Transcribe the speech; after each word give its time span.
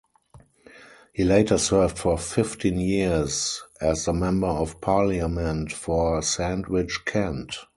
He 1.13 1.23
later 1.23 1.59
served 1.59 1.99
for 1.99 2.17
fifteen 2.17 2.79
years 2.79 3.61
as 3.79 4.05
the 4.05 4.13
member 4.13 4.47
of 4.47 4.81
parliament 4.81 5.71
for 5.73 6.23
Sandwich, 6.23 7.01
Kent. 7.05 7.55